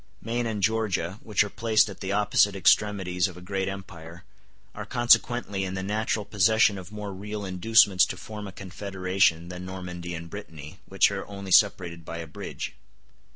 [0.19, 4.23] Maine and Georgia, which are placed at the opposite extremities of a great empire,
[4.73, 9.63] are consequently in the natural possession of more real inducements to form a confederation than
[9.63, 12.73] Normandy and Brittany, which are only separated by a bridge.